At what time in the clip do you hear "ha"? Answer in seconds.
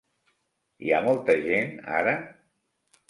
0.95-1.03